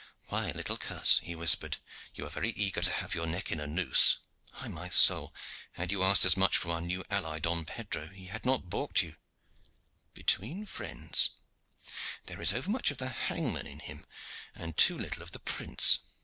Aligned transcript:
"Why, 0.29 0.49
little 0.49 0.77
coz," 0.77 1.19
he 1.21 1.35
whispered, 1.35 1.77
"you 2.15 2.25
are 2.25 2.29
very 2.31 2.49
eager 2.53 2.81
to 2.81 2.91
have 2.91 3.13
your 3.13 3.27
neck 3.27 3.51
in 3.51 3.59
a 3.59 3.67
noose. 3.67 4.17
By 4.59 4.67
my 4.67 4.89
soul! 4.89 5.31
had 5.73 5.91
you 5.91 6.01
asked 6.03 6.25
as 6.25 6.35
much 6.35 6.57
from 6.57 6.71
our 6.71 6.81
new 6.81 7.03
ally 7.11 7.37
Don 7.37 7.65
Pedro, 7.65 8.07
he 8.09 8.25
had 8.25 8.43
not 8.43 8.67
baulked 8.67 9.03
you. 9.03 9.15
Between 10.15 10.65
friends, 10.65 11.29
there 12.25 12.41
is 12.41 12.51
overmuch 12.51 12.89
of 12.89 12.97
the 12.97 13.09
hangman 13.09 13.67
in 13.67 13.77
him, 13.77 14.07
and 14.55 14.75
too 14.75 14.97
little 14.97 15.21
of 15.21 15.33
the 15.33 15.39
prince. 15.39 15.99